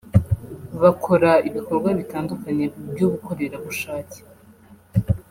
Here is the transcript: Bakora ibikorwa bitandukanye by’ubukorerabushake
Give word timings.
Bakora 0.81 1.29
ibikorwa 1.47 1.89
bitandukanye 1.99 2.65
by’ubukorerabushake 2.93 4.19